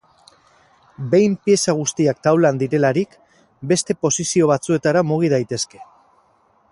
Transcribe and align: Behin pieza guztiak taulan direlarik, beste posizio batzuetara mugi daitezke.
Behin 1.09 1.35
pieza 1.49 1.75
guztiak 1.81 2.23
taulan 2.29 2.57
direlarik, 2.63 3.13
beste 3.73 3.97
posizio 4.07 4.51
batzuetara 4.53 5.05
mugi 5.11 5.31
daitezke. 5.35 5.85